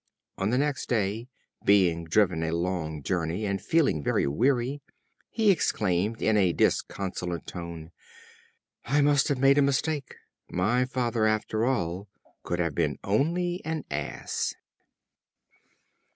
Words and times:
On 0.39 0.49
the 0.49 0.57
next 0.57 0.89
day, 0.89 1.27
being 1.63 2.05
driven 2.05 2.41
a 2.41 2.53
long 2.55 3.03
journey, 3.03 3.45
and 3.45 3.61
feeling 3.61 4.01
very 4.03 4.25
weary, 4.25 4.81
he 5.29 5.51
exclaimed 5.51 6.23
in 6.23 6.35
a 6.37 6.53
disconsolate 6.53 7.45
tone: 7.45 7.91
"I 8.85 9.01
must 9.01 9.27
have 9.27 9.37
made 9.37 9.59
a 9.59 9.61
mistake; 9.61 10.15
my 10.49 10.85
father, 10.85 11.27
after 11.27 11.65
all, 11.67 12.07
could 12.41 12.57
have 12.57 12.73
been 12.73 12.97
only 13.03 13.61
an 13.63 13.83
ass." 13.91 14.55